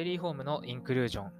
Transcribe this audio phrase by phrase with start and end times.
[0.00, 1.32] ュエリーホームのインクルージョン。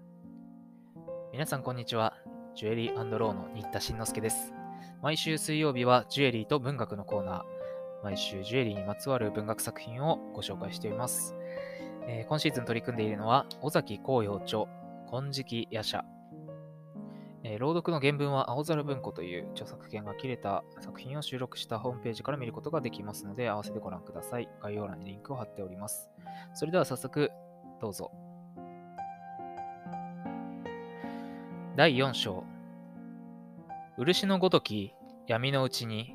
[1.33, 2.13] 皆さんこんにちは。
[2.55, 4.53] ジュエリーローの新田慎之介です。
[5.01, 7.43] 毎週水曜日はジュエリーと文学のコーナー。
[8.05, 11.35] 毎週ジュエリーにまつわる文学作品をご紹介しています。
[12.07, 14.67] えー今シーズン取り組んでいるのは、尾崎紅葉著、
[15.11, 16.03] 金色夜叉。
[17.45, 24.51] えー朗読の原文は青空文庫という著作権が切れた作品を収録したホームページから見ることができますので、合わせてご覧ください。
[24.61, 26.11] 概要欄にリンクを貼っております。
[26.53, 27.31] それでは早速、
[27.81, 28.30] どうぞ。
[31.81, 32.45] 第4章。
[33.97, 34.93] 漆のごとき
[35.27, 36.15] 闇のうちに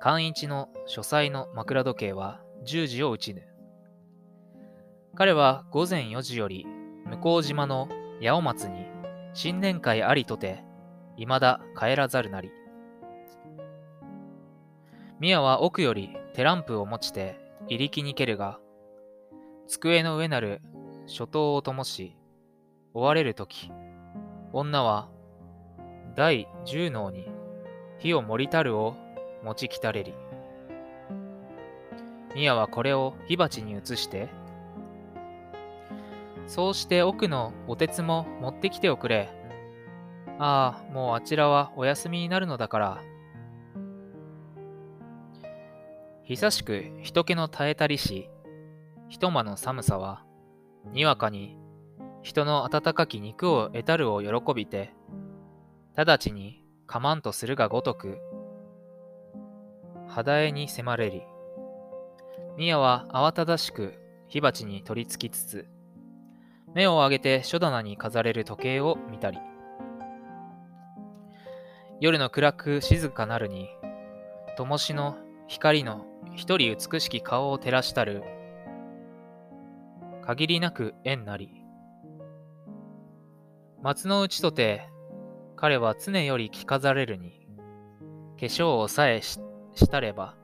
[0.00, 3.40] 寛一の書斎の枕時計は10時を打ちぬ。
[5.14, 6.66] 彼は午前4時より
[7.06, 7.88] 向島の
[8.20, 8.84] 八尾松に
[9.32, 10.62] 新年会ありとて
[11.16, 12.50] 未だ帰らざるなり。
[15.20, 18.60] 宮は奥より手ランプを持ちて入り気に蹴るが
[19.68, 20.60] 机の上なる
[21.06, 22.14] 初頭を灯し
[22.92, 23.72] 追われるとき
[24.52, 25.08] 女は
[26.16, 27.28] 第十能に
[27.98, 28.96] 火を盛りたるを
[29.44, 30.14] 持ちきたれり。
[32.34, 34.28] 宮はこれを火鉢に移して、
[36.46, 39.28] そうして奥のお鉄も持ってきておくれ。
[40.38, 43.02] ああ、もうあちらはお休みになるのだから。
[46.24, 48.30] 久しく人気の耐えたりし、
[49.08, 50.24] 一間の寒さは、
[50.92, 51.56] にわかに
[52.22, 54.92] 人の温かき肉を得たるを喜びて、
[55.94, 58.18] 直ちにかまんとするがごとく、
[60.08, 61.22] 肌絵に迫れり。
[62.56, 63.94] 宮は慌ただしく
[64.26, 65.68] 火鉢に取り付きつつ、
[66.74, 69.38] 目を上げて書棚に飾れる時計を見たり、
[72.00, 73.68] 夜の暗く静かなるに、
[74.56, 75.16] 灯しの
[75.46, 78.22] 光の一人美しき顔を照らしたる、
[80.22, 81.57] 限りなく縁なり。
[83.80, 84.88] 松の内とて、
[85.54, 87.46] 彼は常より着飾れるに、
[88.38, 89.38] 化粧をさえし
[89.74, 90.34] したれば、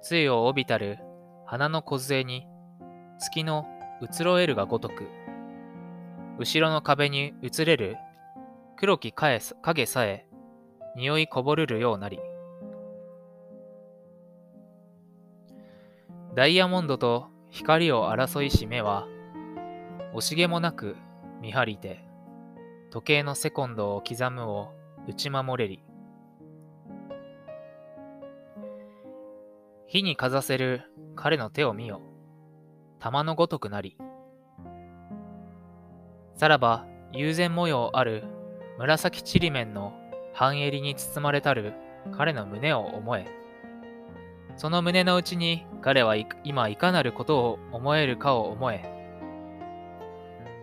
[0.00, 0.98] 杖を帯びたる
[1.44, 2.46] 花の梢に、
[3.18, 3.66] 月の
[4.00, 5.08] 移ろえるがごとく、
[6.38, 7.96] 後ろの壁に映れる
[8.76, 10.26] 黒き影影さえ、
[10.94, 12.20] 匂いこぼるるようなり。
[16.36, 19.08] ダイヤモンドと光を争いし目は、
[20.14, 20.94] 惜しげもなく
[21.40, 22.09] 見張りて、
[22.90, 24.72] 時計のセコンドを刻むを
[25.06, 25.84] 打ち守れり。
[29.86, 30.82] 火にかざせる
[31.14, 32.00] 彼の手を見よ。
[32.98, 33.96] 玉のごとくなり。
[36.34, 38.24] さらば友禅模様ある
[38.76, 39.92] 紫ちりめんの
[40.32, 41.74] 半襟に包まれたる
[42.10, 43.26] 彼の胸を思え。
[44.56, 48.82] その胸の内に彼はい今いかなることを思えるかを思え。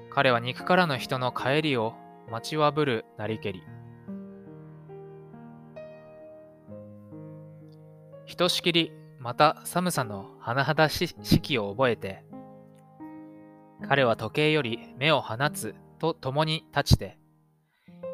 [0.09, 1.93] 彼は肉からの人の帰りを
[2.29, 3.63] 待ちわぶるなりけり。
[8.25, 12.23] ひとしきりまた寒さの甚だししきを覚えて、
[13.87, 17.17] 彼は時計より目を放つと共に立ちて、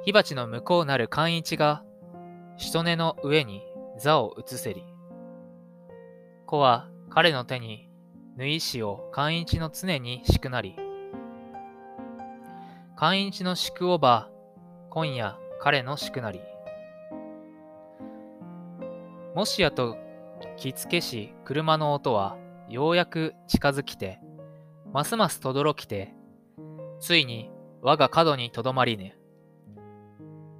[0.05, 1.83] 火鉢の向こうなる寛一が、
[2.57, 3.61] 人根の上に
[3.97, 4.83] 座を移せり。
[6.45, 7.89] 子は彼の手に
[8.37, 10.82] 縫い糸を寛一の常に敷くなり。
[12.95, 14.29] 寛一の敷くおば、
[14.91, 16.39] 今夜彼の敷くなり。
[19.33, 19.97] もしやと
[20.57, 22.37] 着付けし車の音は
[22.69, 24.19] ようやく近づきて、
[24.93, 26.13] ますますとどろきて、
[26.99, 27.49] ついに
[27.81, 29.17] 我が角にとどまりぬ。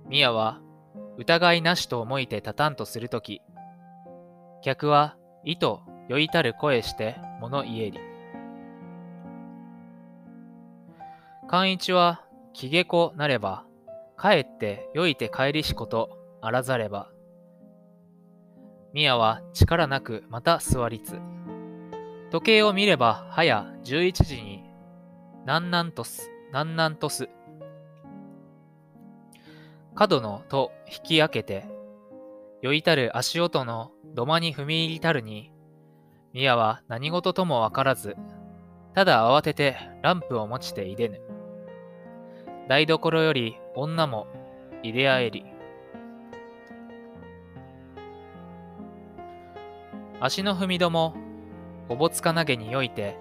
[0.08, 0.60] 宮は
[1.20, 3.42] 疑いなしと思いて立たんとするとき、
[4.64, 8.13] 客は意と酔いたる声して物言えり。
[11.54, 12.24] 寛一は
[12.56, 13.64] 気下こなれば、
[14.20, 17.12] 帰って酔いて帰りしことあらざれば。
[18.92, 21.20] 宮は力なくまた座りつ。
[22.32, 24.64] 時計を見れば早11時に、
[25.46, 27.30] なんなんとす、なんなんとす。
[29.94, 31.68] 角の戸引き開けて、
[32.64, 35.52] 酔いたる足音の土間に踏み入りたるに、
[36.34, 38.16] 宮は何事ともわからず、
[38.96, 41.33] ただ慌ててランプを持ちていでぬ。
[42.68, 44.28] 台所より女も
[44.84, 45.46] いであえり。
[50.22, 51.16] 足の踏み戸も
[51.90, 53.18] おぼつかなげによいて、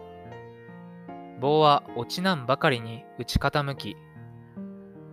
[1.41, 3.97] 棒は落ちなんばかりに打ち傾き、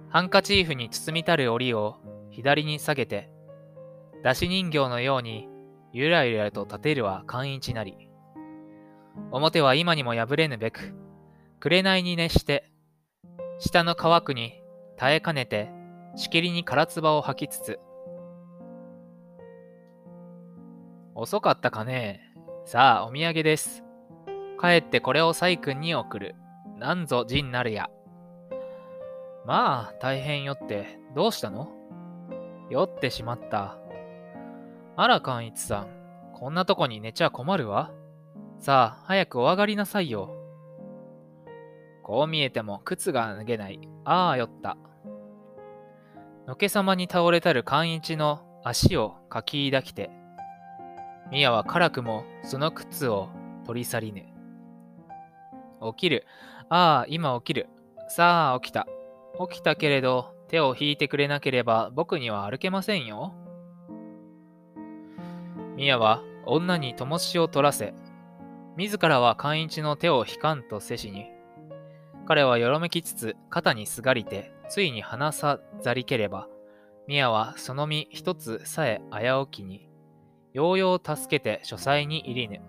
[0.09, 1.95] ハンカチーフに包みたる折を
[2.29, 3.31] 左に下げて、
[4.23, 5.47] 出し人形のように
[5.91, 8.09] ゆらゆらと立てるは寛一なり。
[9.31, 10.93] 表は今にも破れぬべく、
[11.59, 12.68] 紅に熱して、
[13.59, 14.63] 下の乾くに
[14.95, 15.69] 耐えかねて、
[16.15, 17.79] しきりに唐唾を吐きつつ、
[21.13, 22.21] 遅かったかね
[22.63, 23.83] さあ、お土産です。
[24.61, 26.35] 帰ってこれを細君に送る。
[26.77, 27.89] なんぞ陣なるや。
[29.45, 31.67] まあ、大変よって、どうしたの？
[32.69, 33.77] 酔ってしまった。
[34.95, 35.87] あら、寛一さん。
[36.33, 37.91] こんなとこに寝ちゃ困るわ。
[38.57, 40.38] さあ、早くお上がりなさいよ。
[42.09, 43.79] こう見えても靴が脱げない。
[44.03, 44.77] ああ、酔った。
[46.47, 50.09] のけさまに倒れたる寛一の足をかき抱きて、
[51.29, 53.29] 宮は辛くもその靴を
[53.63, 54.23] 取り去りぬ。
[55.91, 56.25] 起きる。
[56.67, 57.69] ああ、今起きる。
[58.07, 58.87] さあ、起きた。
[59.47, 63.35] 起きたけれど、手を引いてくれなければ僕には歩けませんよ。
[65.75, 67.93] 宮は女に灯しを取らせ、
[68.77, 71.27] 自らは寛一の手を引かんとせしに、
[72.29, 76.47] 彼はよろめきつつ肩にすがりて、ついに離さざりければ、
[77.07, 79.89] 宮はその身一つさえ危うきに、
[80.53, 82.61] ようよう助けて書斎に入りぬ。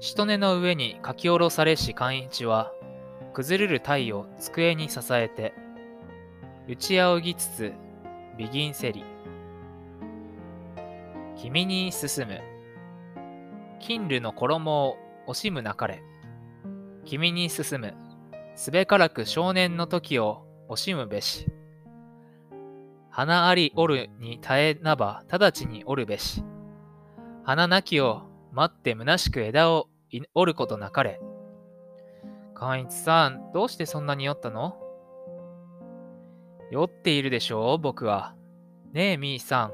[0.00, 2.72] しとねの上に書き下ろされし寛一は、
[3.34, 5.54] 崩れる体を机に支えて、
[6.66, 7.72] 打ち仰ぎつつ、
[8.36, 9.04] 美銀せり。
[11.36, 12.40] 君に進む。
[13.78, 14.96] 金類の衣を
[15.28, 16.02] 惜しむなかれ。
[17.06, 17.94] 君に進む。
[18.56, 21.46] すべからく少年の時を惜しむべし。
[23.10, 26.42] 花ありおるに耐えなば直ちにおるべし。
[27.44, 28.22] 花なきを
[28.52, 29.88] 待って虚しく枝を
[30.34, 31.20] 折ることなかれ。
[32.54, 34.76] 寛一さん、どうしてそんなに酔ったの？
[36.72, 38.34] 酔っているでしょう、僕は。
[38.92, 39.72] ねえ、みーさん。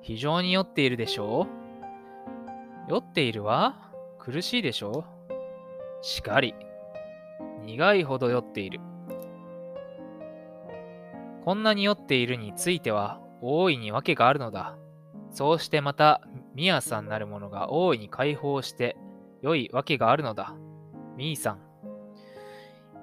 [0.00, 1.46] 非常に酔っているでしょ
[2.88, 2.90] う？
[2.90, 5.23] 酔っているわ苦しいでしょう？
[6.04, 6.54] しかり。
[7.62, 8.78] 苦いほど酔っている。
[11.46, 14.76] こんなに酔っているについては大いに訳があるのだ。
[15.30, 16.20] そうしてまた、
[16.54, 18.98] ミヤさんなるものが大いに解放して
[19.40, 20.54] 良い訳があるのだ。
[21.16, 21.58] ミーさん。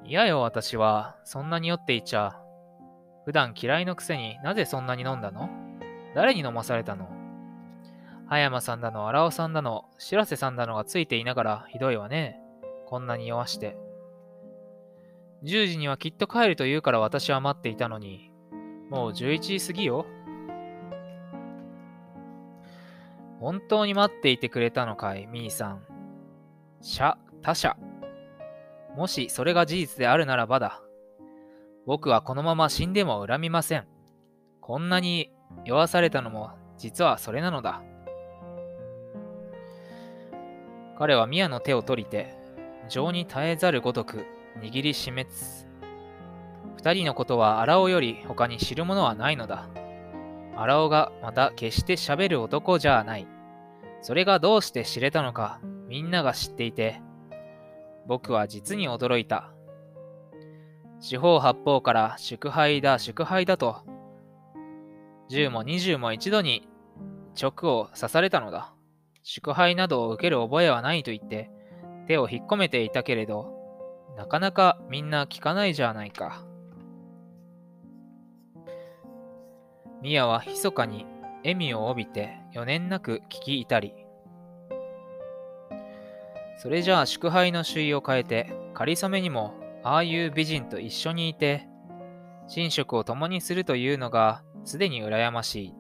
[0.07, 1.15] いやよ、私は。
[1.23, 2.39] そんなに酔っていちゃ。
[3.25, 5.49] 普段嫌いのくせになぜそんなに飲んだの？
[6.13, 7.09] 誰に飲まされたの？
[8.27, 12.37] 葉山さんだの、荒尾さんだの、白瀬さんだのがついていながらひどいわね。
[12.91, 13.77] こんなに酔わして。
[15.45, 18.33] 10時にはきっと帰ると言うから私は待っていたのに、
[18.89, 20.05] もう11時過ぎよ。
[23.39, 25.83] 本当に待っていてくれたのかい、みーさん。
[26.81, 27.77] 社、他者。
[28.97, 30.81] もしそれが事実であるならばだ。
[31.85, 33.87] 僕はこのまま死んでも恨みません。
[34.59, 35.31] こんなに
[35.63, 37.81] 酔わされたのも実はそれなのだ。
[40.97, 42.40] 彼は宮の手を取りて、
[42.91, 44.25] 情に耐えざるごとく
[44.59, 45.65] 握りしめつ
[46.75, 49.69] 二人のことは荒尾より他に知るものはないのだ。
[50.57, 53.27] 荒尾がまた決して喋る男じゃない。
[54.01, 57.01] それがどうして知れたのか、みんなが知っていて、
[58.07, 59.53] 僕は実に驚いた。
[60.99, 63.83] 四方八方から祝杯だ、祝杯だと、
[65.29, 66.67] 十も二十も一度に
[67.39, 68.73] 直を刺されたのだ。
[69.23, 71.51] 祝杯などを受ける覚えはないと言って、
[72.07, 73.53] 手を引っ込めていたけれど、
[74.17, 76.45] なかなかみんな聞かないじゃないか。
[80.01, 81.05] ミヤは密かに
[81.43, 83.93] 笑みを帯びて余念なく聞き至り。
[86.57, 89.53] それじゃあ祝杯の首位を変えて、仮初めにも
[89.83, 91.67] ああいう美人と一緒にいて、
[92.55, 95.75] 寝食を共にするというのがすでに羨ましい。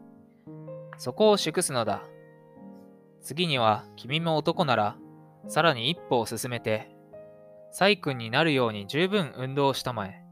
[0.97, 2.03] そこを祝すのだ。
[3.21, 4.95] 次には君も男なら、
[5.47, 6.89] さらに一歩を進めて、
[7.71, 10.23] 細君になるように十分運動したまえ。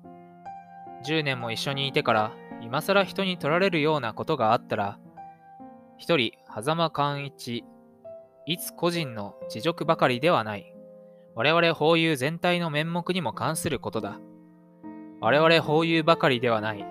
[1.05, 4.99] 10年も一緒にいてから今更人に取られるようなことがあったら、
[5.97, 7.63] 一人、狭間寛一、
[8.45, 10.73] いつ個人の恥辱ばかりではない。
[11.35, 14.19] 我々法友全体の面目にも関することだ。
[15.21, 16.85] 我々法友ばかりではない。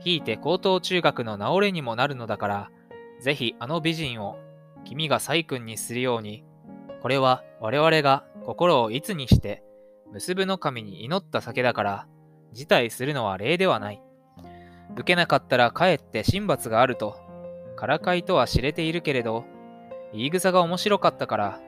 [0.00, 2.70] ひいて高等中学の直れにもなるのだから、
[3.20, 4.36] ぜひあの美人を
[4.84, 6.44] 君が細君にするように、
[7.04, 9.62] これは我々が心をいつにして
[10.10, 12.06] 結ぶの神に祈った酒だから、
[12.54, 14.00] 辞退するのは礼ではない。
[14.94, 17.18] 受けなかったらかえって神罰があると、
[17.76, 19.44] からかいとは知れているけれど、
[20.14, 21.60] 言い草が面白かったから、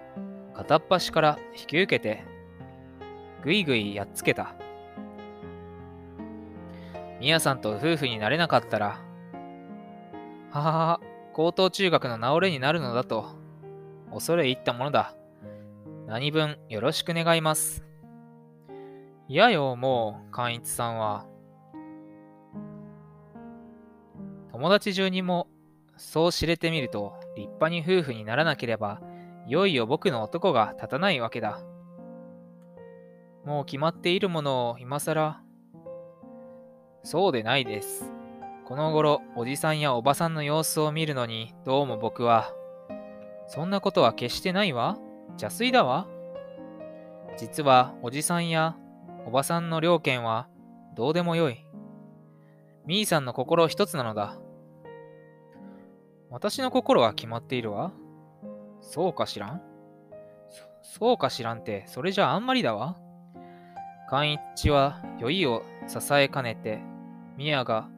[0.55, 2.25] 片っ端から引き受けて、
[3.43, 4.55] ぐいぐいやっつけた。
[7.21, 9.01] みやさんと夫婦になれなかったら、
[10.51, 11.01] ははは、
[11.35, 13.27] 高等中学の直れになるのだと、
[14.11, 15.13] 恐れ入ったものだ。
[16.07, 17.85] 何分よろしく願います。
[19.27, 21.27] いやよ、もう、寛一さんは。
[24.53, 25.49] 友達中にも、
[25.97, 29.01] そう知れてみると、立派に夫婦にならなければ、
[29.49, 31.61] いよいよ僕の男が立たないわけだ。
[33.45, 35.41] もう決まっているものを今更。
[37.03, 38.13] そうでないです。
[38.65, 42.53] この頃、おじさんやおばさんの様子を見るのに、どうも僕は、
[43.49, 44.99] そんなことは決してないわ。
[45.39, 46.07] 邪推だわ。
[47.37, 48.77] 実は、おじさんや
[49.27, 50.49] おばさんの両権は
[50.95, 51.65] どうでもよい。
[52.87, 54.39] みーさんの心一つなのだ。
[56.31, 57.93] 私の心は決まっているわ。
[58.81, 59.63] そうかしらん？
[60.83, 62.97] そうかしらんって、それじゃあんまりだわ。
[64.09, 66.81] 寛一は酔いを支えかねて、
[67.37, 67.89] 宮が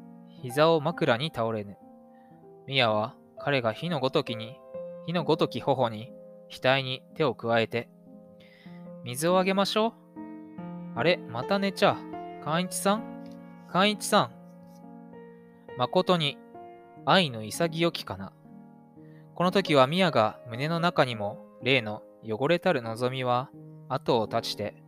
[0.43, 1.77] 膝を枕に倒れぬ。
[2.67, 4.59] 宮は彼が火のごときに、
[5.07, 6.11] 火のごとき頬に、
[6.51, 7.89] 額に手を加えて、
[9.05, 9.93] 水をあげましょう。
[10.97, 12.45] あれ、また寝ちゃう。
[12.45, 13.03] 寛一さん？
[13.71, 14.31] 寛一さん。
[15.77, 16.39] 誠に
[17.05, 18.33] 愛の潔きかな。
[19.35, 23.51] この時は宮が胸の中にも例の汚れたる望みは
[23.89, 24.83] 後を絶ちて、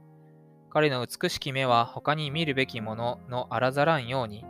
[0.71, 4.45] 彼の美しき目は他に見るべきもののあらざらんように、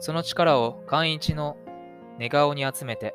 [0.00, 1.56] その力を寛一の
[2.18, 3.14] 寝顔に集めて、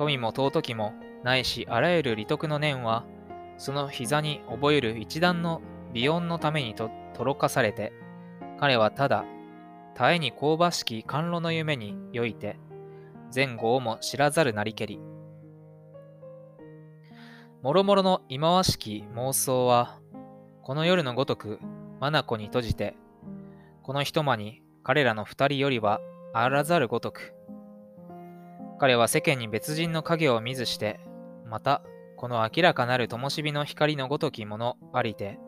[0.00, 3.04] 富も尊きもないしあらゆる利得の念は
[3.60, 5.60] その膝に覚える一段の
[5.92, 7.92] 美音のためにととろかされて、
[8.58, 9.26] 彼はただ、
[9.94, 12.56] 絶えに香ばしき甘露の夢に酔いて、
[13.34, 14.98] 前後をも知らざるなりけり。
[17.60, 20.00] もろもろの忌まわしき妄想は、
[20.62, 21.58] この夜のごとく、
[22.00, 22.96] 眼に閉じて、
[23.82, 26.00] この一間に彼らの二人よりは
[26.32, 27.34] あらざるごとく。
[28.80, 31.00] 彼は世間に別人の影を見ずして、
[31.44, 31.82] また
[32.16, 35.38] この明らかなる灯火の光のごときものありて、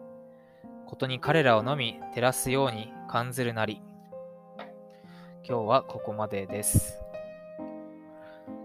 [0.84, 3.80] ことに彼らをのみ照らすように感ずるなり。
[5.48, 7.02] 今日はここまでです。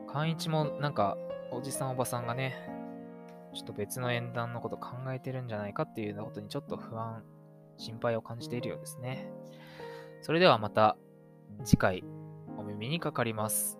[0.06, 1.18] 寛一もなんか、
[1.54, 2.54] おじさんおばさんがね、
[3.54, 7.24] ちょっと別の縁談のこと考えてるんじゃないかっていうようなことにちょっと不安、
[7.78, 9.32] 心配を感じているようですね。
[10.22, 10.98] それではまた
[11.64, 12.04] 次回
[12.58, 13.80] お耳にかかります。